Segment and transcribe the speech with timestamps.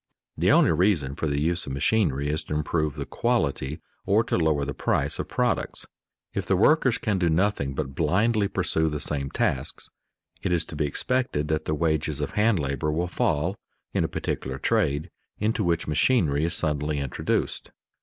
[0.41, 4.35] _The only reason for the use of machinery is to improve the quality or to
[4.35, 5.85] lower the price of products.
[6.33, 9.91] If the workers can do nothing but blindly pursue the same tasks,
[10.41, 13.57] it is to be expected that the wages of hand labor will fall
[13.93, 17.69] in a particular trade into which machinery is suddenly introduced.